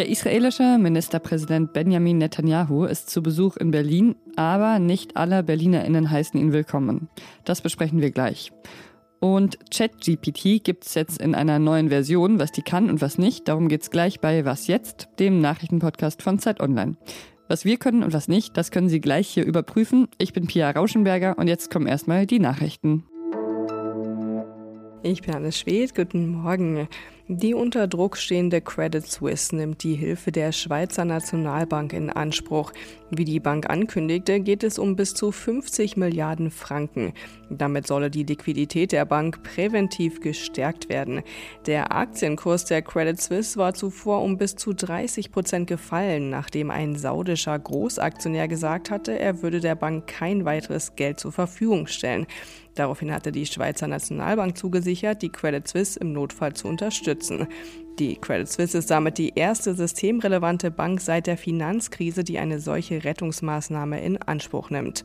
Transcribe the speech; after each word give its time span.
Der 0.00 0.08
israelische 0.08 0.78
Ministerpräsident 0.78 1.74
Benjamin 1.74 2.16
Netanyahu 2.16 2.86
ist 2.86 3.10
zu 3.10 3.22
Besuch 3.22 3.58
in 3.58 3.70
Berlin, 3.70 4.16
aber 4.34 4.78
nicht 4.78 5.18
alle 5.18 5.42
BerlinerInnen 5.42 6.10
heißen 6.10 6.40
ihn 6.40 6.54
willkommen. 6.54 7.10
Das 7.44 7.60
besprechen 7.60 8.00
wir 8.00 8.10
gleich. 8.10 8.50
Und 9.20 9.58
ChatGPT 9.70 10.64
gibt 10.64 10.86
es 10.86 10.94
jetzt 10.94 11.20
in 11.20 11.34
einer 11.34 11.58
neuen 11.58 11.90
Version, 11.90 12.38
was 12.38 12.50
die 12.50 12.62
kann 12.62 12.88
und 12.88 13.02
was 13.02 13.18
nicht. 13.18 13.46
Darum 13.46 13.68
geht 13.68 13.82
es 13.82 13.90
gleich 13.90 14.20
bei 14.20 14.46
Was 14.46 14.68
jetzt, 14.68 15.10
dem 15.18 15.42
Nachrichtenpodcast 15.42 16.22
von 16.22 16.38
Zeit 16.38 16.60
Online. 16.60 16.96
Was 17.48 17.66
wir 17.66 17.76
können 17.76 18.02
und 18.02 18.14
was 18.14 18.26
nicht, 18.26 18.56
das 18.56 18.70
können 18.70 18.88
Sie 18.88 19.02
gleich 19.02 19.28
hier 19.28 19.44
überprüfen. 19.44 20.08
Ich 20.16 20.32
bin 20.32 20.46
Pia 20.46 20.70
Rauschenberger 20.70 21.36
und 21.36 21.46
jetzt 21.46 21.70
kommen 21.70 21.86
erstmal 21.86 22.24
die 22.24 22.38
Nachrichten. 22.38 23.04
Ich 25.02 25.20
bin 25.20 25.34
Anne 25.34 25.52
Schwed, 25.52 25.94
guten 25.94 26.28
Morgen. 26.28 26.88
Die 27.32 27.54
unter 27.54 27.86
Druck 27.86 28.16
stehende 28.16 28.60
Credit 28.60 29.06
Suisse 29.06 29.54
nimmt 29.54 29.84
die 29.84 29.94
Hilfe 29.94 30.32
der 30.32 30.50
Schweizer 30.50 31.04
Nationalbank 31.04 31.92
in 31.92 32.10
Anspruch. 32.10 32.72
Wie 33.12 33.24
die 33.24 33.40
Bank 33.40 33.68
ankündigte, 33.68 34.38
geht 34.38 34.62
es 34.62 34.78
um 34.78 34.94
bis 34.94 35.14
zu 35.14 35.32
50 35.32 35.96
Milliarden 35.96 36.52
Franken. 36.52 37.12
Damit 37.50 37.88
solle 37.88 38.08
die 38.08 38.22
Liquidität 38.22 38.92
der 38.92 39.04
Bank 39.04 39.42
präventiv 39.42 40.20
gestärkt 40.20 40.88
werden. 40.88 41.22
Der 41.66 41.90
Aktienkurs 41.90 42.66
der 42.66 42.82
Credit 42.82 43.20
Suisse 43.20 43.56
war 43.58 43.74
zuvor 43.74 44.22
um 44.22 44.38
bis 44.38 44.54
zu 44.54 44.72
30 44.72 45.32
Prozent 45.32 45.66
gefallen, 45.66 46.30
nachdem 46.30 46.70
ein 46.70 46.94
saudischer 46.94 47.58
Großaktionär 47.58 48.46
gesagt 48.46 48.92
hatte, 48.92 49.18
er 49.18 49.42
würde 49.42 49.58
der 49.58 49.74
Bank 49.74 50.06
kein 50.06 50.44
weiteres 50.44 50.94
Geld 50.94 51.18
zur 51.18 51.32
Verfügung 51.32 51.88
stellen. 51.88 52.28
Daraufhin 52.76 53.12
hatte 53.12 53.32
die 53.32 53.46
Schweizer 53.46 53.88
Nationalbank 53.88 54.56
zugesichert, 54.56 55.22
die 55.22 55.30
Credit 55.30 55.66
Suisse 55.66 55.98
im 55.98 56.12
Notfall 56.12 56.54
zu 56.54 56.68
unterstützen. 56.68 57.48
Die 58.00 58.16
Credit 58.16 58.48
Suisse 58.48 58.78
ist 58.78 58.90
damit 58.90 59.18
die 59.18 59.34
erste 59.34 59.74
systemrelevante 59.74 60.70
Bank 60.70 61.02
seit 61.02 61.26
der 61.26 61.36
Finanzkrise, 61.36 62.24
die 62.24 62.38
eine 62.38 62.58
solche 62.58 63.04
Rettungsmaßnahme 63.04 64.02
in 64.02 64.16
Anspruch 64.16 64.70
nimmt. 64.70 65.04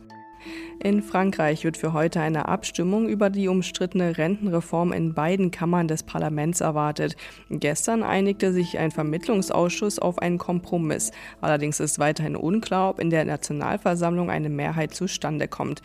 In 0.80 1.02
Frankreich 1.02 1.64
wird 1.64 1.78
für 1.78 1.94
heute 1.94 2.20
eine 2.20 2.48
Abstimmung 2.48 3.08
über 3.08 3.30
die 3.30 3.48
umstrittene 3.48 4.18
Rentenreform 4.18 4.92
in 4.92 5.14
beiden 5.14 5.52
Kammern 5.52 5.88
des 5.88 6.04
Parlaments 6.04 6.62
erwartet. 6.62 7.16
Gestern 7.50 8.04
einigte 8.04 8.52
sich 8.52 8.78
ein 8.78 8.92
Vermittlungsausschuss 8.92 10.00
auf 10.00 10.20
einen 10.20 10.38
Kompromiss. 10.38 11.12
Allerdings 11.42 11.80
ist 11.80 12.00
weiterhin 12.00 12.36
unklar, 12.36 12.90
ob 12.90 13.00
in 13.00 13.10
der 13.10 13.26
Nationalversammlung 13.26 14.30
eine 14.30 14.50
Mehrheit 14.50 14.94
zustande 14.94 15.48
kommt. 15.48 15.82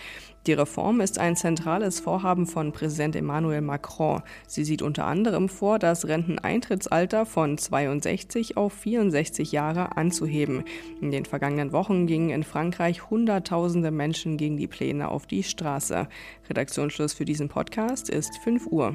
Die 0.47 0.55
Reform 0.55 1.03
ist 1.03 1.19
ein 1.19 1.36
zentrales 1.36 2.00
Vorhaben 2.00 2.47
von 2.47 2.72
Präsident 2.72 3.14
Emmanuel 3.14 3.61
Macron. 3.61 4.22
Sie 4.47 4.64
sieht 4.64 4.81
unter 4.81 5.05
anderem 5.05 5.50
vor, 5.50 5.78
das 5.78 6.08
Renteneintrittsalter 6.08 7.27
von 7.27 7.58
62 7.58 8.56
auf 8.56 8.72
64 8.72 9.53
Jahre 9.53 9.98
anzuheben. 9.98 10.64
In 11.03 11.11
den 11.11 11.27
vergangenen 11.27 11.72
Wochen 11.72 12.06
gingen 12.06 12.31
in 12.31 12.42
Frankreich 12.42 13.11
Hunderttausende 13.11 13.91
Menschen 13.91 14.38
gegen 14.38 14.50
die 14.56 14.67
Pläne 14.67 15.09
auf 15.09 15.27
die 15.27 15.43
Straße. 15.43 16.09
Redaktionsschluss 16.48 17.12
für 17.12 17.25
diesen 17.25 17.48
Podcast 17.48 18.09
ist 18.09 18.37
5 18.39 18.67
Uhr. 18.67 18.95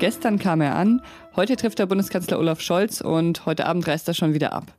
Gestern 0.00 0.38
kam 0.38 0.62
er 0.62 0.76
an, 0.76 1.02
heute 1.36 1.56
trifft 1.56 1.78
der 1.78 1.86
Bundeskanzler 1.86 2.38
Olaf 2.38 2.60
Scholz 2.60 3.00
und 3.00 3.46
heute 3.46 3.66
Abend 3.66 3.86
reist 3.86 4.08
er 4.08 4.14
schon 4.14 4.34
wieder 4.34 4.52
ab. 4.52 4.74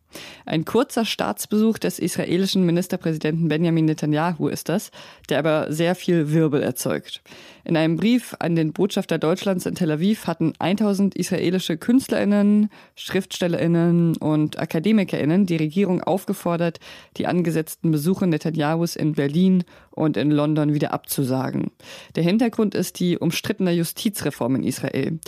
Ein 0.46 0.66
kurzer 0.66 1.06
Staatsbesuch 1.06 1.78
des 1.78 2.00
israelischen 2.00 2.66
Ministerpräsidenten 2.66 3.48
Benjamin 3.48 3.86
Netanyahu 3.86 4.48
ist 4.48 4.70
das, 4.70 4.92
der 5.30 5.40
aber 5.40 5.72
sehr 5.72 5.96
viel 5.96 6.32
Wirbel 6.32 6.62
erzeugt. 6.62 7.22
In 7.64 7.78
einem 7.78 7.96
Brief 7.96 8.36
an 8.40 8.56
den 8.56 8.74
Botschafter 8.74 9.20
Deutschlands 9.20 9.66
in 9.66 9.76
Tel 9.76 9.92
Aviv 9.92 10.26
hatten 10.26 10.54
1000 10.58 11.16
israelische 11.16 11.78
Künstlerinnen, 11.78 12.70
Schriftstellerinnen 12.95 14.17
und 14.17 14.60
Akademikerinnen 14.60 15.45
die 15.45 15.58
Regierung 15.58 16.02
aufgefordert, 16.02 16.80
die 17.17 17.28
angesetzten 17.28 17.92
Besuche 17.92 18.26
Netanyahus 18.26 18.95
in 18.95 19.14
Berlin 19.14 19.64
und 19.92 20.17
in 20.17 20.32
London 20.32 20.73
wieder 20.73 20.94
abzusagen. 20.94 21.72
Der 22.16 22.23
Hintergrund 22.23 22.73
ist 22.73 23.00
die 23.00 23.17
umstrittene 23.17 23.72
Justizreform 23.72 24.56
in 24.56 24.64
Israel. 24.64 25.20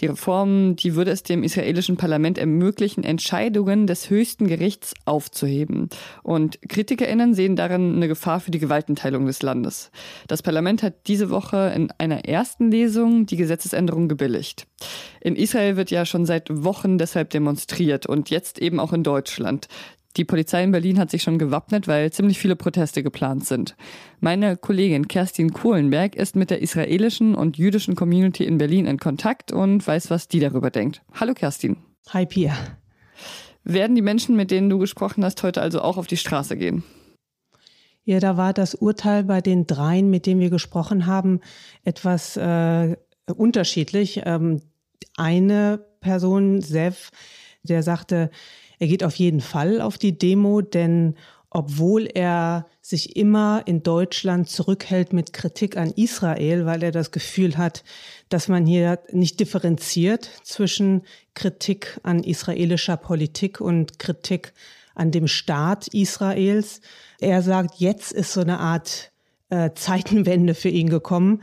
Die 0.00 0.06
Die 0.76 0.94
würde 0.94 1.10
es 1.10 1.22
dem 1.22 1.42
israelischen 1.42 1.96
Parlament 1.96 2.38
ermöglichen, 2.38 3.04
Entscheidungen 3.04 3.86
des 3.86 4.10
höchsten 4.10 4.46
Gerichts 4.46 4.94
aufzuheben. 5.04 5.88
Und 6.22 6.58
KritikerInnen 6.68 7.34
sehen 7.34 7.56
darin 7.56 7.96
eine 7.96 8.08
Gefahr 8.08 8.40
für 8.40 8.50
die 8.50 8.58
Gewaltenteilung 8.58 9.26
des 9.26 9.42
Landes. 9.42 9.90
Das 10.28 10.42
Parlament 10.42 10.82
hat 10.82 11.06
diese 11.06 11.30
Woche 11.30 11.72
in 11.74 11.90
einer 11.98 12.24
ersten 12.24 12.70
Lesung 12.70 13.26
die 13.26 13.36
Gesetzesänderung 13.36 14.08
gebilligt. 14.08 14.66
In 15.20 15.36
Israel 15.36 15.76
wird 15.76 15.90
ja 15.90 16.04
schon 16.04 16.26
seit 16.26 16.48
Wochen 16.64 16.98
deshalb 16.98 17.30
demonstriert 17.30 18.06
und 18.06 18.30
jetzt 18.30 18.58
eben 18.58 18.80
auch 18.80 18.92
in 18.92 19.02
Deutschland. 19.02 19.68
Die 20.16 20.24
Polizei 20.26 20.62
in 20.62 20.72
Berlin 20.72 20.98
hat 20.98 21.10
sich 21.10 21.22
schon 21.22 21.38
gewappnet, 21.38 21.88
weil 21.88 22.12
ziemlich 22.12 22.38
viele 22.38 22.54
Proteste 22.54 23.02
geplant 23.02 23.46
sind. 23.46 23.76
Meine 24.20 24.58
Kollegin 24.58 25.08
Kerstin 25.08 25.52
Kohlenberg 25.54 26.14
ist 26.16 26.36
mit 26.36 26.50
der 26.50 26.60
israelischen 26.60 27.34
und 27.34 27.56
jüdischen 27.56 27.94
Community 27.94 28.44
in 28.44 28.58
Berlin 28.58 28.86
in 28.86 28.98
Kontakt 28.98 29.52
und 29.52 29.86
weiß, 29.86 30.10
was 30.10 30.28
die 30.28 30.40
darüber 30.40 30.70
denkt. 30.70 31.02
Hallo 31.14 31.32
Kerstin. 31.32 31.78
Hi 32.10 32.26
Pia. 32.26 32.54
Werden 33.64 33.96
die 33.96 34.02
Menschen, 34.02 34.36
mit 34.36 34.50
denen 34.50 34.68
du 34.68 34.78
gesprochen 34.78 35.24
hast, 35.24 35.42
heute 35.42 35.62
also 35.62 35.80
auch 35.80 35.96
auf 35.96 36.06
die 36.06 36.16
Straße 36.16 36.56
gehen? 36.56 36.82
Ja, 38.04 38.18
da 38.18 38.36
war 38.36 38.52
das 38.52 38.74
Urteil 38.74 39.24
bei 39.24 39.40
den 39.40 39.66
dreien, 39.66 40.10
mit 40.10 40.26
denen 40.26 40.40
wir 40.40 40.50
gesprochen 40.50 41.06
haben, 41.06 41.40
etwas 41.84 42.36
äh, 42.36 42.96
unterschiedlich. 43.34 44.22
Ähm, 44.24 44.60
eine 45.16 45.86
Person, 46.00 46.60
Sev, 46.60 47.10
der 47.62 47.82
sagte, 47.82 48.30
er 48.82 48.88
geht 48.88 49.04
auf 49.04 49.14
jeden 49.14 49.40
Fall 49.40 49.80
auf 49.80 49.96
die 49.96 50.18
Demo, 50.18 50.60
denn 50.60 51.14
obwohl 51.50 52.08
er 52.12 52.66
sich 52.80 53.14
immer 53.14 53.62
in 53.64 53.84
Deutschland 53.84 54.50
zurückhält 54.50 55.12
mit 55.12 55.32
Kritik 55.32 55.76
an 55.76 55.92
Israel, 55.92 56.66
weil 56.66 56.82
er 56.82 56.90
das 56.90 57.12
Gefühl 57.12 57.56
hat, 57.56 57.84
dass 58.28 58.48
man 58.48 58.66
hier 58.66 58.98
nicht 59.12 59.38
differenziert 59.38 60.28
zwischen 60.42 61.02
Kritik 61.34 62.00
an 62.02 62.24
israelischer 62.24 62.96
Politik 62.96 63.60
und 63.60 64.00
Kritik 64.00 64.52
an 64.96 65.12
dem 65.12 65.28
Staat 65.28 65.86
Israels. 65.94 66.80
Er 67.20 67.40
sagt, 67.42 67.76
jetzt 67.78 68.10
ist 68.10 68.32
so 68.32 68.40
eine 68.40 68.58
Art 68.58 69.12
äh, 69.50 69.70
Zeitenwende 69.76 70.56
für 70.56 70.70
ihn 70.70 70.90
gekommen. 70.90 71.42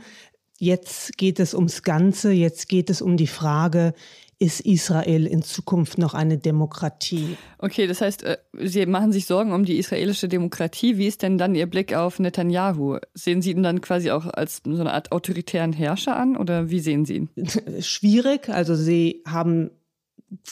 Jetzt 0.58 1.16
geht 1.16 1.40
es 1.40 1.54
ums 1.54 1.84
Ganze, 1.84 2.32
jetzt 2.32 2.68
geht 2.68 2.90
es 2.90 3.00
um 3.00 3.16
die 3.16 3.26
Frage, 3.26 3.94
ist 4.40 4.60
Israel 4.60 5.26
in 5.26 5.42
Zukunft 5.42 5.98
noch 5.98 6.14
eine 6.14 6.38
Demokratie? 6.38 7.36
Okay, 7.58 7.86
das 7.86 8.00
heißt, 8.00 8.24
äh, 8.24 8.38
Sie 8.54 8.84
machen 8.86 9.12
sich 9.12 9.26
Sorgen 9.26 9.52
um 9.52 9.64
die 9.64 9.78
israelische 9.78 10.28
Demokratie. 10.28 10.96
Wie 10.96 11.06
ist 11.06 11.22
denn 11.22 11.38
dann 11.38 11.54
Ihr 11.54 11.66
Blick 11.66 11.94
auf 11.94 12.18
Netanyahu? 12.18 12.98
Sehen 13.14 13.42
Sie 13.42 13.50
ihn 13.50 13.62
dann 13.62 13.82
quasi 13.82 14.10
auch 14.10 14.26
als 14.26 14.62
so 14.64 14.80
eine 14.80 14.94
Art 14.94 15.12
autoritären 15.12 15.74
Herrscher 15.74 16.16
an 16.16 16.36
oder 16.36 16.70
wie 16.70 16.80
sehen 16.80 17.04
Sie 17.04 17.16
ihn? 17.16 17.28
Schwierig. 17.80 18.48
Also 18.48 18.74
Sie 18.74 19.22
haben 19.28 19.70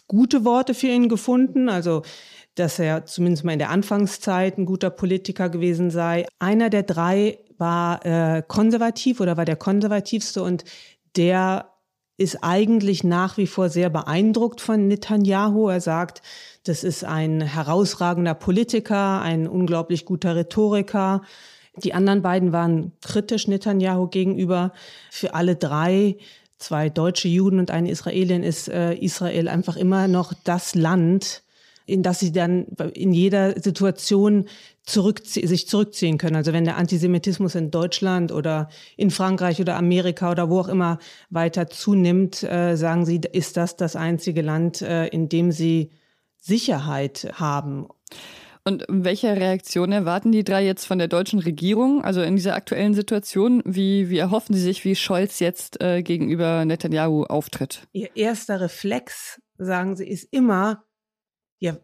gute 0.07 0.45
Worte 0.45 0.75
für 0.75 0.89
ihn 0.89 1.09
gefunden. 1.09 1.71
Also 1.71 2.03
dass 2.55 2.79
er 2.81 3.07
zumindest 3.07 3.45
mal 3.45 3.53
in 3.53 3.61
der 3.61 3.71
Anfangszeit 3.71 4.59
ein 4.59 4.67
guter 4.67 4.91
Politiker 4.91 5.49
gewesen 5.49 5.91
sei. 5.91 6.27
Einer 6.41 6.71
der 6.71 6.83
drei 6.83 7.39
war 7.57 8.05
äh, 8.05 8.43
konservativ 8.47 9.21
oder 9.21 9.37
war 9.37 9.45
der 9.45 9.57
konservativste 9.57 10.43
und 10.43 10.65
der 11.17 11.71
ist 12.19 12.43
eigentlich 12.43 13.05
nach 13.05 13.37
wie 13.39 13.47
vor 13.47 13.71
sehr 13.71 13.91
beeindruckt 13.91 14.61
von 14.61 14.89
Netanyahu. 14.89 15.69
Er 15.69 15.81
sagt, 15.81 16.21
das 16.65 16.85
ist 16.85 17.05
ein 17.05 17.41
herausragender 17.41 18.35
Politiker, 18.35 19.23
ein 19.23 19.47
unglaublich 19.47 20.05
guter 20.05 20.35
Rhetoriker. 20.35 21.23
Die 21.77 21.95
anderen 21.95 22.21
beiden 22.23 22.53
waren 22.53 22.93
kritisch 23.03 23.47
Netanyahu 23.47 24.09
gegenüber. 24.09 24.73
Für 25.13 25.35
alle 25.35 25.55
drei, 25.55 26.17
zwei 26.59 26.91
deutsche 26.91 27.29
Juden 27.29 27.61
und 27.61 27.71
eine 27.71 27.89
Israelin, 27.89 28.43
ist 28.43 28.69
äh, 28.69 28.95
Israel 28.95 29.47
einfach 29.47 29.77
immer 29.77 30.09
noch 30.09 30.33
das 30.43 30.75
Land, 30.75 31.45
in 31.87 32.03
das 32.03 32.19
sie 32.19 32.33
dann 32.33 32.65
in 32.95 33.13
jeder 33.13 33.61
Situation 33.61 34.47
zurück, 34.89 35.21
sich 35.25 35.69
zurückziehen 35.69 36.19
können. 36.19 36.37
Also 36.37 36.53
wenn 36.53 36.65
der 36.65 36.77
Antisemitismus 36.77 37.55
in 37.55 37.71
Deutschland 37.71 38.33
oder 38.33 38.69
in 38.97 39.11
Frankreich 39.11 39.61
oder 39.61 39.77
Amerika 39.77 40.31
oder 40.31 40.49
wo 40.49 40.61
auch 40.61 40.69
immer 40.69 40.99
weiter 41.31 41.69
zunimmt, 41.69 42.43
äh, 42.43 42.77
sagen 42.77 43.05
sie, 43.05 43.21
ist 43.33 43.57
das 43.57 43.77
das 43.77 43.97
einzige 43.97 44.43
Land, 44.43 44.83
äh, 44.83 45.07
in 45.09 45.29
dem 45.29 45.53
sie 45.53 45.91
Sicherheit 46.39 47.31
haben. 47.35 47.89
Und 48.65 48.85
welche 48.89 49.35
Reaktion 49.35 49.93
erwarten 49.93 50.33
die 50.33 50.45
drei 50.45 50.65
jetzt 50.65 50.85
von 50.85 50.99
der 50.99 51.09
deutschen 51.09 51.39
Regierung? 51.39 52.05
Also 52.05 52.23
in 52.23 52.37
dieser 52.37 52.55
aktuellen 52.55 52.95
Situation, 52.95 53.63
wie, 53.65 54.11
wie 54.11 54.19
erhoffen 54.19 54.55
sie 54.55 54.61
sich, 54.61 54.85
wie 54.85 54.95
Scholz 54.95 55.39
jetzt 55.39 55.81
äh, 55.81 56.03
gegenüber 56.03 56.65
Netanyahu 56.65 57.25
auftritt? 57.25 57.87
Ihr 57.93 58.15
erster 58.15 58.61
Reflex, 58.61 59.41
sagen 59.57 59.97
sie, 59.97 60.07
ist 60.07 60.29
immer, 60.33 60.85
ja, 61.59 61.79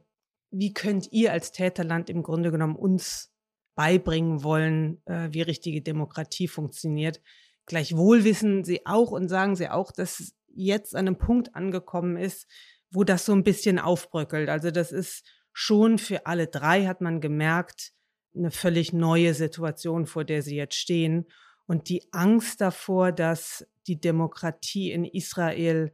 wie 0.57 0.73
könnt 0.73 1.13
ihr 1.13 1.33
als 1.33 1.51
Täterland 1.51 2.09
im 2.09 2.23
Grunde 2.23 2.53
genommen 2.53 2.77
uns 2.77 3.33
beibringen 3.75 4.45
wollen, 4.45 5.03
äh, 5.07 5.29
wie 5.33 5.43
richtige 5.43 5.83
Demokratie 5.83 6.47
funktioniert? 6.47 7.21
Gleichwohl 7.67 8.25
wissen 8.25 8.63
sie 8.63 8.87
auch 8.87 9.11
und 9.11 9.29
sagen 9.29 9.57
sie 9.57 9.69
auch, 9.69 9.91
dass 9.91 10.35
jetzt 10.47 10.95
an 10.95 11.09
einem 11.09 11.19
Punkt 11.19 11.57
angekommen 11.57 12.17
ist, 12.17 12.47
wo 12.91 13.03
das 13.03 13.27
so 13.27 13.33
ein 13.33 13.43
bisschen 13.43 13.81
aufbröckelt. 13.81 14.49
Also 14.49 14.71
das 14.71 14.93
ist 14.93 15.27
schon 15.53 15.99
für 15.99 16.27
alle 16.27 16.47
drei, 16.47 16.87
hat 16.87 17.01
man 17.01 17.21
gemerkt, 17.21 17.93
eine 18.37 18.51
völlig 18.51 18.93
neue 18.93 19.35
Situation, 19.35 20.07
vor 20.07 20.25
der 20.25 20.43
sie 20.43 20.57
jetzt 20.57 20.77
stehen. 20.77 21.27
Und 21.67 21.89
die 21.89 22.07
Angst 22.13 22.61
davor, 22.61 23.11
dass 23.11 23.67
die 23.87 24.01
Demokratie 24.01 24.93
in 24.93 25.05
Israel 25.05 25.93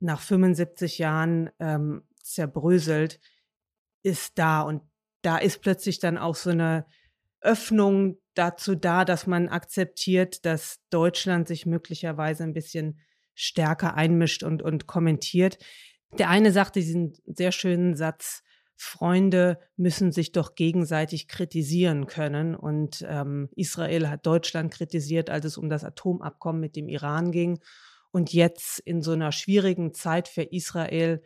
nach 0.00 0.20
75 0.20 0.98
Jahren 0.98 1.50
ähm, 1.58 2.02
zerbröselt, 2.22 3.20
ist 4.06 4.38
da. 4.38 4.62
Und 4.62 4.82
da 5.22 5.36
ist 5.36 5.60
plötzlich 5.60 5.98
dann 5.98 6.16
auch 6.16 6.36
so 6.36 6.50
eine 6.50 6.86
Öffnung 7.40 8.18
dazu 8.34 8.76
da, 8.76 9.04
dass 9.04 9.26
man 9.26 9.48
akzeptiert, 9.48 10.46
dass 10.46 10.80
Deutschland 10.90 11.48
sich 11.48 11.66
möglicherweise 11.66 12.44
ein 12.44 12.52
bisschen 12.52 13.00
stärker 13.34 13.94
einmischt 13.94 14.44
und, 14.44 14.62
und 14.62 14.86
kommentiert. 14.86 15.58
Der 16.18 16.30
eine 16.30 16.52
sagte 16.52 16.80
diesen 16.80 17.14
sehr 17.26 17.52
schönen 17.52 17.96
Satz, 17.96 18.42
Freunde 18.76 19.58
müssen 19.76 20.12
sich 20.12 20.32
doch 20.32 20.54
gegenseitig 20.54 21.28
kritisieren 21.28 22.06
können. 22.06 22.54
Und 22.54 23.04
ähm, 23.08 23.48
Israel 23.56 24.08
hat 24.08 24.26
Deutschland 24.26 24.72
kritisiert, 24.72 25.30
als 25.30 25.46
es 25.46 25.58
um 25.58 25.68
das 25.68 25.82
Atomabkommen 25.82 26.60
mit 26.60 26.76
dem 26.76 26.88
Iran 26.88 27.32
ging. 27.32 27.58
Und 28.12 28.32
jetzt 28.32 28.78
in 28.80 29.02
so 29.02 29.12
einer 29.12 29.32
schwierigen 29.32 29.92
Zeit 29.92 30.28
für 30.28 30.42
Israel 30.42 31.22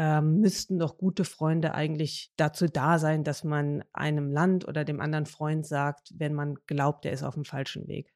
ähm, 0.00 0.40
müssten 0.40 0.78
doch 0.78 0.96
gute 0.96 1.26
Freunde 1.26 1.74
eigentlich 1.74 2.32
dazu 2.38 2.66
da 2.66 2.98
sein, 2.98 3.22
dass 3.22 3.44
man 3.44 3.84
einem 3.92 4.32
Land 4.32 4.66
oder 4.66 4.82
dem 4.82 4.98
anderen 4.98 5.26
Freund 5.26 5.66
sagt, 5.66 6.14
wenn 6.16 6.32
man 6.32 6.54
glaubt, 6.66 7.04
er 7.04 7.12
ist 7.12 7.22
auf 7.22 7.34
dem 7.34 7.44
falschen 7.44 7.86
Weg. 7.86 8.14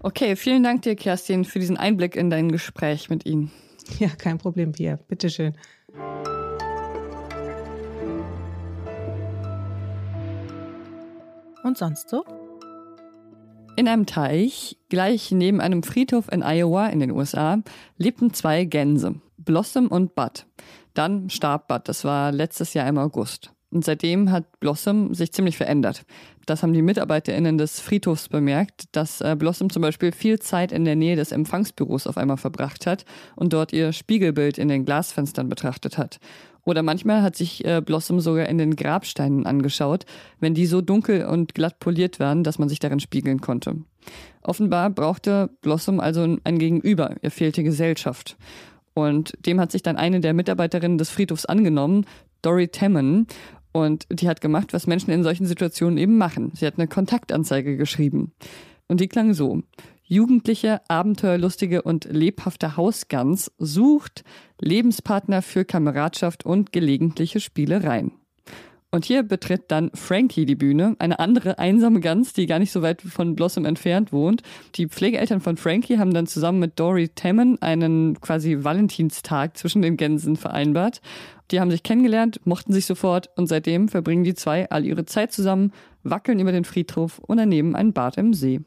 Okay, 0.00 0.36
vielen 0.36 0.62
Dank 0.62 0.80
dir, 0.82 0.96
Kerstin, 0.96 1.44
für 1.44 1.58
diesen 1.58 1.76
Einblick 1.76 2.16
in 2.16 2.30
dein 2.30 2.50
Gespräch 2.50 3.10
mit 3.10 3.26
Ihnen. 3.26 3.50
Ja, 3.98 4.08
kein 4.08 4.36
Problem, 4.36 4.72
Pia. 4.72 4.96
Bitteschön. 4.96 5.54
Und 11.62 11.78
sonst 11.78 12.08
so? 12.08 12.24
In 13.76 13.88
einem 13.88 14.04
Teich, 14.04 14.76
gleich 14.88 15.30
neben 15.30 15.60
einem 15.60 15.82
Friedhof 15.82 16.30
in 16.30 16.42
Iowa 16.42 16.88
in 16.88 17.00
den 17.00 17.10
USA, 17.10 17.62
lebten 17.96 18.34
zwei 18.34 18.64
Gänse, 18.64 19.14
Blossom 19.38 19.88
und 19.88 20.14
Bud. 20.14 20.46
Dann 20.98 21.30
starb 21.30 21.68
Bud, 21.68 21.82
das 21.84 22.02
war 22.02 22.32
letztes 22.32 22.74
Jahr 22.74 22.88
im 22.88 22.98
August. 22.98 23.52
Und 23.70 23.84
seitdem 23.84 24.32
hat 24.32 24.58
Blossom 24.58 25.14
sich 25.14 25.30
ziemlich 25.30 25.56
verändert. 25.56 26.02
Das 26.44 26.64
haben 26.64 26.72
die 26.72 26.82
MitarbeiterInnen 26.82 27.56
des 27.56 27.78
Friedhofs 27.78 28.28
bemerkt, 28.28 28.86
dass 28.90 29.20
äh, 29.20 29.36
Blossom 29.38 29.70
zum 29.70 29.82
Beispiel 29.82 30.10
viel 30.10 30.40
Zeit 30.40 30.72
in 30.72 30.84
der 30.84 30.96
Nähe 30.96 31.14
des 31.14 31.30
Empfangsbüros 31.30 32.08
auf 32.08 32.16
einmal 32.16 32.36
verbracht 32.36 32.84
hat 32.84 33.04
und 33.36 33.52
dort 33.52 33.72
ihr 33.72 33.92
Spiegelbild 33.92 34.58
in 34.58 34.66
den 34.66 34.84
Glasfenstern 34.84 35.48
betrachtet 35.48 35.98
hat. 35.98 36.18
Oder 36.64 36.82
manchmal 36.82 37.22
hat 37.22 37.36
sich 37.36 37.64
äh, 37.64 37.80
Blossom 37.80 38.18
sogar 38.18 38.48
in 38.48 38.58
den 38.58 38.74
Grabsteinen 38.74 39.46
angeschaut, 39.46 40.04
wenn 40.40 40.54
die 40.54 40.66
so 40.66 40.80
dunkel 40.80 41.26
und 41.26 41.54
glatt 41.54 41.78
poliert 41.78 42.18
waren, 42.18 42.42
dass 42.42 42.58
man 42.58 42.68
sich 42.68 42.80
darin 42.80 42.98
spiegeln 42.98 43.40
konnte. 43.40 43.76
Offenbar 44.42 44.90
brauchte 44.90 45.48
Blossom 45.60 46.00
also 46.00 46.38
ein 46.42 46.58
Gegenüber, 46.58 47.14
ihr 47.22 47.30
fehlte 47.30 47.62
Gesellschaft. 47.62 48.36
Und 48.98 49.34
dem 49.46 49.60
hat 49.60 49.70
sich 49.70 49.82
dann 49.82 49.96
eine 49.96 50.18
der 50.18 50.34
Mitarbeiterinnen 50.34 50.98
des 50.98 51.10
Friedhofs 51.10 51.44
angenommen, 51.44 52.04
Dory 52.42 52.66
Temmen. 52.66 53.28
Und 53.70 54.06
die 54.10 54.28
hat 54.28 54.40
gemacht, 54.40 54.72
was 54.72 54.88
Menschen 54.88 55.12
in 55.12 55.22
solchen 55.22 55.46
Situationen 55.46 55.98
eben 55.98 56.18
machen. 56.18 56.50
Sie 56.54 56.66
hat 56.66 56.78
eine 56.78 56.88
Kontaktanzeige 56.88 57.76
geschrieben. 57.76 58.32
Und 58.88 59.00
die 59.00 59.06
klang 59.06 59.34
so. 59.34 59.62
Jugendliche, 60.02 60.80
abenteuerlustige 60.88 61.82
und 61.82 62.06
lebhafte 62.10 62.76
Hausgans 62.76 63.52
sucht 63.58 64.24
Lebenspartner 64.60 65.42
für 65.42 65.64
Kameradschaft 65.64 66.44
und 66.44 66.72
gelegentliche 66.72 67.38
Spielereien. 67.38 68.12
Und 68.90 69.04
hier 69.04 69.22
betritt 69.22 69.64
dann 69.68 69.90
Frankie 69.92 70.46
die 70.46 70.54
Bühne, 70.54 70.96
eine 70.98 71.18
andere 71.18 71.58
einsame 71.58 72.00
Gans, 72.00 72.32
die 72.32 72.46
gar 72.46 72.58
nicht 72.58 72.72
so 72.72 72.80
weit 72.80 73.02
von 73.02 73.36
Blossom 73.36 73.66
entfernt 73.66 74.14
wohnt. 74.14 74.42
Die 74.76 74.86
Pflegeeltern 74.86 75.40
von 75.42 75.58
Frankie 75.58 75.98
haben 75.98 76.14
dann 76.14 76.26
zusammen 76.26 76.58
mit 76.58 76.80
Dory 76.80 77.10
Tammen 77.10 77.60
einen 77.60 78.18
quasi 78.22 78.64
Valentinstag 78.64 79.58
zwischen 79.58 79.82
den 79.82 79.98
Gänsen 79.98 80.36
vereinbart. 80.36 81.02
Die 81.50 81.60
haben 81.60 81.70
sich 81.70 81.82
kennengelernt, 81.82 82.40
mochten 82.44 82.72
sich 82.72 82.86
sofort 82.86 83.28
und 83.36 83.46
seitdem 83.46 83.88
verbringen 83.88 84.24
die 84.24 84.34
zwei 84.34 84.70
all 84.70 84.86
ihre 84.86 85.04
Zeit 85.04 85.32
zusammen, 85.32 85.72
wackeln 86.02 86.40
über 86.40 86.52
den 86.52 86.64
Friedhof 86.64 87.18
und 87.18 87.38
ernehmen 87.38 87.76
ein 87.76 87.92
Bad 87.92 88.16
im 88.16 88.32
See. 88.32 88.60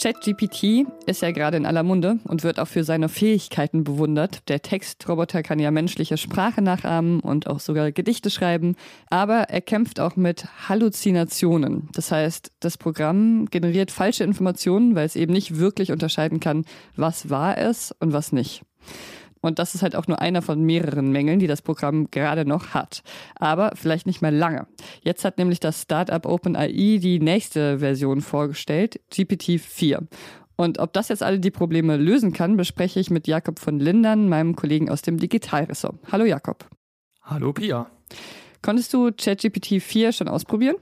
ChatGPT 0.00 0.86
ist 1.04 1.20
ja 1.20 1.30
gerade 1.30 1.58
in 1.58 1.66
aller 1.66 1.82
Munde 1.82 2.18
und 2.24 2.42
wird 2.42 2.58
auch 2.58 2.68
für 2.68 2.84
seine 2.84 3.10
Fähigkeiten 3.10 3.84
bewundert. 3.84 4.48
Der 4.48 4.62
Textroboter 4.62 5.42
kann 5.42 5.58
ja 5.58 5.70
menschliche 5.70 6.16
Sprache 6.16 6.62
nachahmen 6.62 7.20
und 7.20 7.46
auch 7.46 7.60
sogar 7.60 7.92
Gedichte 7.92 8.30
schreiben, 8.30 8.76
aber 9.10 9.50
er 9.50 9.60
kämpft 9.60 10.00
auch 10.00 10.16
mit 10.16 10.46
Halluzinationen. 10.68 11.88
Das 11.92 12.10
heißt, 12.10 12.50
das 12.60 12.78
Programm 12.78 13.44
generiert 13.50 13.90
falsche 13.90 14.24
Informationen, 14.24 14.94
weil 14.94 15.04
es 15.04 15.16
eben 15.16 15.34
nicht 15.34 15.58
wirklich 15.58 15.92
unterscheiden 15.92 16.40
kann, 16.40 16.64
was 16.96 17.28
wahr 17.28 17.58
ist 17.58 17.94
und 18.00 18.14
was 18.14 18.32
nicht. 18.32 18.62
Und 19.40 19.58
das 19.58 19.74
ist 19.74 19.82
halt 19.82 19.96
auch 19.96 20.06
nur 20.06 20.20
einer 20.20 20.42
von 20.42 20.62
mehreren 20.62 21.12
Mängeln, 21.12 21.38
die 21.38 21.46
das 21.46 21.62
Programm 21.62 22.10
gerade 22.10 22.44
noch 22.44 22.74
hat. 22.74 23.02
Aber 23.36 23.72
vielleicht 23.74 24.06
nicht 24.06 24.20
mehr 24.20 24.30
lange. 24.30 24.66
Jetzt 25.02 25.24
hat 25.24 25.38
nämlich 25.38 25.60
das 25.60 25.82
Startup 25.82 26.24
OpenAI 26.26 26.98
die 27.00 27.20
nächste 27.20 27.78
Version 27.78 28.20
vorgestellt, 28.20 29.00
GPT-4. 29.12 30.06
Und 30.56 30.78
ob 30.78 30.92
das 30.92 31.08
jetzt 31.08 31.22
alle 31.22 31.40
die 31.40 31.50
Probleme 31.50 31.96
lösen 31.96 32.34
kann, 32.34 32.58
bespreche 32.58 33.00
ich 33.00 33.08
mit 33.08 33.26
Jakob 33.26 33.58
von 33.58 33.80
Lindern, 33.80 34.28
meinem 34.28 34.56
Kollegen 34.56 34.90
aus 34.90 35.00
dem 35.00 35.18
Digitalressort. 35.18 35.96
Hallo 36.12 36.26
Jakob. 36.26 36.68
Hallo 37.22 37.54
Pia. 37.54 37.90
Konntest 38.60 38.92
du 38.92 39.10
ChatGPT 39.10 39.80
4 39.80 40.12
schon 40.12 40.28
ausprobieren? 40.28 40.76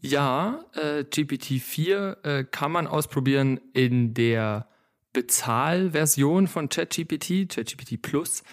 Ja, 0.00 0.64
äh, 0.74 1.00
GPT-4 1.00 2.24
äh, 2.24 2.44
kann 2.44 2.72
man 2.72 2.86
ausprobieren 2.86 3.60
in 3.74 4.14
der 4.14 4.66
Bezahlversion 5.18 6.46
von 6.46 6.68
ChatGPT, 6.68 7.48
ChatGPT 7.48 8.00
Plus. 8.00 8.44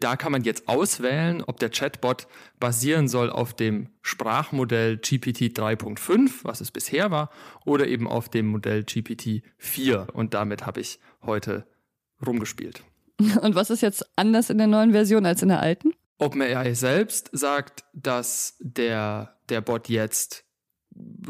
Da 0.00 0.16
kann 0.16 0.32
man 0.32 0.42
jetzt 0.42 0.68
auswählen, 0.68 1.42
ob 1.46 1.60
der 1.60 1.68
Chatbot 1.68 2.26
basieren 2.58 3.08
soll 3.08 3.28
auf 3.28 3.52
dem 3.52 3.90
Sprachmodell 4.00 4.96
GPT 4.96 5.52
3.5, 5.54 6.30
was 6.44 6.62
es 6.62 6.70
bisher 6.70 7.10
war, 7.10 7.28
oder 7.66 7.88
eben 7.88 8.08
auf 8.08 8.30
dem 8.30 8.46
Modell 8.46 8.84
GPT 8.84 9.42
4. 9.58 10.06
Und 10.14 10.32
damit 10.32 10.64
habe 10.64 10.80
ich 10.80 10.98
heute 11.20 11.66
rumgespielt. 12.24 12.82
Und 13.42 13.54
was 13.54 13.68
ist 13.68 13.82
jetzt 13.82 14.06
anders 14.16 14.48
in 14.48 14.56
der 14.56 14.66
neuen 14.66 14.92
Version 14.92 15.26
als 15.26 15.42
in 15.42 15.50
der 15.50 15.60
alten? 15.60 15.92
OpenAI 16.16 16.72
selbst 16.72 17.28
sagt, 17.32 17.84
dass 17.92 18.56
der, 18.60 19.36
der 19.50 19.60
Bot 19.60 19.90
jetzt 19.90 20.46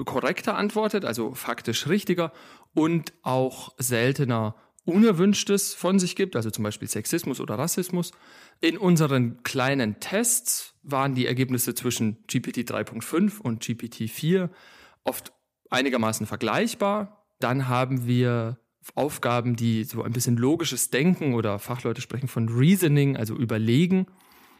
korrekter 0.04 0.56
antwortet, 0.56 1.04
also 1.04 1.34
faktisch 1.34 1.88
richtiger 1.88 2.32
und 2.74 3.12
auch 3.22 3.74
seltener 3.78 4.54
Unerwünschtes 4.84 5.74
von 5.74 5.98
sich 5.98 6.14
gibt, 6.14 6.36
also 6.36 6.50
zum 6.50 6.64
Beispiel 6.64 6.88
Sexismus 6.88 7.40
oder 7.40 7.58
Rassismus. 7.58 8.12
In 8.60 8.76
unseren 8.76 9.42
kleinen 9.42 9.98
Tests 10.00 10.74
waren 10.82 11.14
die 11.14 11.26
Ergebnisse 11.26 11.74
zwischen 11.74 12.18
GPT 12.26 12.70
3.5 12.70 13.40
und 13.40 13.60
GPT 13.64 14.10
4 14.10 14.50
oft 15.04 15.32
einigermaßen 15.70 16.26
vergleichbar. 16.26 17.26
Dann 17.40 17.68
haben 17.68 18.06
wir 18.06 18.58
Aufgaben, 18.94 19.56
die 19.56 19.84
so 19.84 20.02
ein 20.02 20.12
bisschen 20.12 20.36
logisches 20.36 20.90
Denken 20.90 21.34
oder 21.34 21.58
Fachleute 21.58 22.02
sprechen 22.02 22.28
von 22.28 22.48
Reasoning, 22.48 23.16
also 23.16 23.34
Überlegen, 23.34 24.06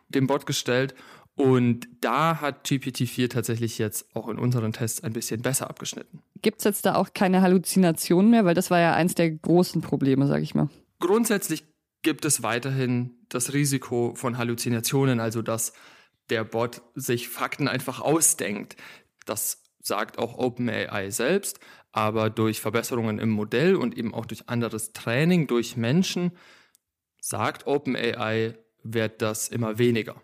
dem 0.09 0.27
Bot 0.27 0.47
gestellt. 0.47 0.95
Und 1.37 1.89
da 2.01 2.41
hat 2.41 2.67
GPT-4 2.67 3.29
tatsächlich 3.29 3.79
jetzt 3.79 4.15
auch 4.15 4.29
in 4.29 4.39
unseren 4.39 4.73
Tests 4.73 5.03
ein 5.03 5.13
bisschen 5.13 5.43
besser 5.43 5.69
abgeschnitten. 5.69 6.23
Gibt 6.43 6.59
es 6.59 6.65
jetzt 6.65 6.87
da 6.87 6.95
auch 6.95 7.13
keine 7.13 7.43
Halluzinationen 7.43 8.31
mehr? 8.31 8.45
Weil 8.45 8.55
das 8.55 8.71
war 8.71 8.79
ja 8.79 8.95
eins 8.95 9.15
der 9.15 9.31
großen 9.31 9.81
Probleme, 9.81 10.27
sage 10.27 10.43
ich 10.43 10.55
mal. 10.55 10.69
Grundsätzlich 11.01 11.65
gibt 12.03 12.25
es 12.25 12.43
weiterhin 12.43 13.15
das 13.29 13.53
Risiko 13.53 14.15
von 14.15 14.39
Halluzinationen, 14.39 15.19
also 15.19 15.43
dass 15.43 15.73
der 16.31 16.45
Bot 16.45 16.83
sich 16.95 17.29
Fakten 17.29 17.67
einfach 17.67 18.01
ausdenkt. 18.01 18.77
Das 19.27 19.63
sagt 19.81 20.19
auch 20.19 20.39
OpenAI 20.39 21.11
selbst, 21.11 21.59
aber 21.93 22.31
durch 22.31 22.61
Verbesserungen 22.61 23.19
im 23.19 23.31
Modell 23.31 23.75
und 23.75 23.99
eben 23.99 24.15
auch 24.15 24.27
durch 24.27 24.49
anderes 24.49 24.93
Training 24.93 25.47
durch 25.47 25.77
Menschen 25.77 26.33
sagt 27.21 27.67
OpenAI, 27.67 28.55
wird 28.83 29.23
das 29.23 29.49
immer 29.49 29.79
weniger. 29.79 30.21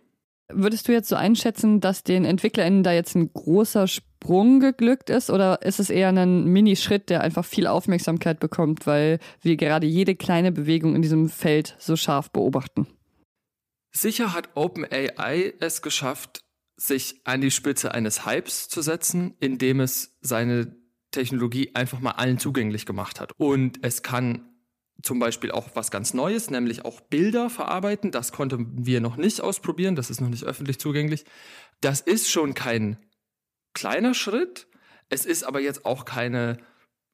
Würdest 0.52 0.88
du 0.88 0.92
jetzt 0.92 1.08
so 1.08 1.16
einschätzen, 1.16 1.80
dass 1.80 2.02
den 2.02 2.24
EntwicklerInnen 2.24 2.82
da 2.82 2.92
jetzt 2.92 3.14
ein 3.14 3.32
großer 3.32 3.86
Sprung 3.86 4.60
geglückt 4.60 5.10
ist 5.10 5.30
oder 5.30 5.62
ist 5.62 5.80
es 5.80 5.90
eher 5.90 6.08
ein 6.08 6.44
Minischritt, 6.44 7.08
der 7.08 7.22
einfach 7.22 7.44
viel 7.44 7.66
Aufmerksamkeit 7.66 8.40
bekommt, 8.40 8.86
weil 8.86 9.18
wir 9.40 9.56
gerade 9.56 9.86
jede 9.86 10.14
kleine 10.14 10.52
Bewegung 10.52 10.94
in 10.94 11.02
diesem 11.02 11.28
Feld 11.28 11.76
so 11.78 11.96
scharf 11.96 12.30
beobachten? 12.30 12.86
Sicher 13.92 14.32
hat 14.32 14.50
OpenAI 14.54 15.54
es 15.60 15.82
geschafft, 15.82 16.44
sich 16.76 17.20
an 17.24 17.40
die 17.40 17.50
Spitze 17.50 17.92
eines 17.92 18.24
Hypes 18.24 18.68
zu 18.68 18.82
setzen, 18.82 19.34
indem 19.40 19.80
es 19.80 20.16
seine 20.20 20.76
Technologie 21.10 21.74
einfach 21.74 22.00
mal 22.00 22.12
allen 22.12 22.38
zugänglich 22.38 22.86
gemacht 22.86 23.20
hat. 23.20 23.32
Und 23.36 23.80
es 23.82 24.02
kann 24.02 24.49
zum 25.02 25.18
Beispiel 25.18 25.50
auch 25.50 25.68
was 25.74 25.90
ganz 25.90 26.14
Neues, 26.14 26.50
nämlich 26.50 26.84
auch 26.84 27.00
Bilder 27.00 27.50
verarbeiten. 27.50 28.10
Das 28.10 28.32
konnten 28.32 28.86
wir 28.86 29.00
noch 29.00 29.16
nicht 29.16 29.40
ausprobieren, 29.40 29.96
das 29.96 30.10
ist 30.10 30.20
noch 30.20 30.28
nicht 30.28 30.44
öffentlich 30.44 30.78
zugänglich. 30.78 31.24
Das 31.80 32.00
ist 32.00 32.30
schon 32.30 32.54
kein 32.54 32.98
kleiner 33.74 34.14
Schritt. 34.14 34.66
Es 35.08 35.24
ist 35.26 35.44
aber 35.44 35.60
jetzt 35.60 35.84
auch 35.84 36.04
keine 36.04 36.58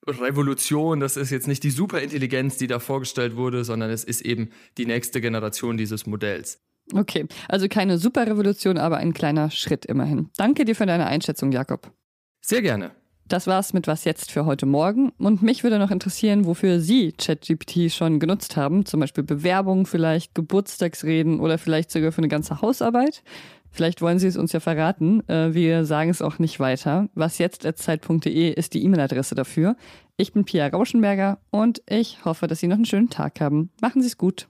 Revolution, 0.07 1.00
das 1.00 1.16
ist 1.16 1.31
jetzt 1.31 1.49
nicht 1.49 1.64
die 1.64 1.71
Superintelligenz, 1.71 2.57
die 2.59 2.66
da 2.66 2.78
vorgestellt 2.78 3.37
wurde, 3.37 3.64
sondern 3.64 3.90
es 3.90 4.05
ist 4.05 4.21
eben 4.21 4.50
die 4.78 4.87
nächste 4.87 5.21
Generation 5.21 5.76
dieses 5.76 6.07
Modells. 6.07 6.61
Okay, 6.93 7.26
also 7.49 7.69
keine 7.69 7.99
Superrevolution, 7.99 8.78
aber 8.78 8.99
ein 8.99 9.12
kleiner 9.12 9.50
Schritt 9.50 9.85
immerhin. 9.87 10.31
Danke 10.37 10.64
dir 10.64 10.76
für 10.76 10.87
deine 10.87 11.07
Einschätzung, 11.07 11.50
Jakob. 11.50 11.93
Sehr 12.40 12.62
gerne. 12.62 12.93
Das 13.28 13.49
war's 13.49 13.73
mit 13.73 13.88
Was 13.88 14.04
jetzt 14.04 14.30
für 14.30 14.47
heute 14.47 14.66
Morgen. 14.66 15.11
Und 15.18 15.42
mich 15.42 15.64
würde 15.64 15.78
noch 15.78 15.90
interessieren, 15.90 16.47
wofür 16.47 16.78
Sie 16.78 17.12
ChatGPT 17.12 17.90
schon 17.90 18.21
genutzt 18.21 18.56
haben. 18.56 18.87
Zum 18.87 19.00
Beispiel 19.00 19.25
Bewerbungen, 19.25 19.85
vielleicht 19.85 20.35
Geburtstagsreden 20.35 21.40
oder 21.40 21.59
vielleicht 21.59 21.90
sogar 21.90 22.12
für 22.12 22.18
eine 22.18 22.28
ganze 22.28 22.61
Hausarbeit. 22.62 23.25
Vielleicht 23.71 24.00
wollen 24.00 24.21
Sie 24.21 24.28
es 24.28 24.37
uns 24.37 24.52
ja 24.52 24.61
verraten. 24.61 25.28
Äh, 25.28 25.54
wir 25.54 25.85
sagen 25.85 26.09
es 26.09 26.23
auch 26.23 26.38
nicht 26.38 26.61
weiter. 26.61 27.09
Was 27.14 27.38
jetzt 27.38 27.66
Zeit.de 27.76 28.52
ist 28.52 28.75
die 28.75 28.85
E-Mail-Adresse 28.85 29.35
dafür. 29.35 29.76
Ich 30.16 30.33
bin 30.33 30.45
Pia 30.45 30.68
Rauschenberger 30.68 31.38
und 31.50 31.83
ich 31.88 32.25
hoffe, 32.25 32.47
dass 32.47 32.61
Sie 32.61 32.68
noch 32.68 32.76
einen 32.76 32.87
schönen 32.87 33.11
Tag 33.11 33.40
haben. 33.40 33.71
Machen 33.80 34.02
Sie 34.02 34.09
es 34.09 34.16
gut. 34.16 34.49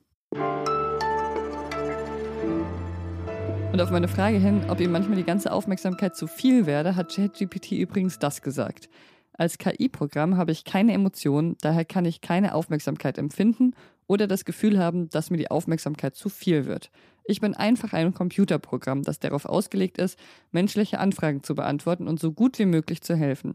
Und 3.76 3.82
auf 3.82 3.90
meine 3.90 4.08
Frage 4.08 4.38
hin, 4.38 4.62
ob 4.70 4.80
ihm 4.80 4.90
manchmal 4.90 5.18
die 5.18 5.22
ganze 5.22 5.52
Aufmerksamkeit 5.52 6.16
zu 6.16 6.26
viel 6.26 6.64
werde, 6.64 6.96
hat 6.96 7.14
ChatGPT 7.14 7.72
übrigens 7.72 8.18
das 8.18 8.40
gesagt. 8.40 8.88
Als 9.34 9.58
KI-Programm 9.58 10.38
habe 10.38 10.50
ich 10.50 10.64
keine 10.64 10.94
Emotionen, 10.94 11.56
daher 11.60 11.84
kann 11.84 12.06
ich 12.06 12.22
keine 12.22 12.54
Aufmerksamkeit 12.54 13.18
empfinden 13.18 13.74
oder 14.06 14.26
das 14.26 14.46
Gefühl 14.46 14.78
haben, 14.78 15.10
dass 15.10 15.28
mir 15.28 15.36
die 15.36 15.50
Aufmerksamkeit 15.50 16.16
zu 16.16 16.30
viel 16.30 16.64
wird. 16.64 16.90
Ich 17.26 17.42
bin 17.42 17.54
einfach 17.54 17.92
ein 17.92 18.14
Computerprogramm, 18.14 19.02
das 19.02 19.18
darauf 19.18 19.44
ausgelegt 19.44 19.98
ist, 19.98 20.18
menschliche 20.52 20.98
Anfragen 20.98 21.42
zu 21.42 21.54
beantworten 21.54 22.08
und 22.08 22.18
so 22.18 22.32
gut 22.32 22.58
wie 22.58 22.64
möglich 22.64 23.02
zu 23.02 23.14
helfen. 23.14 23.54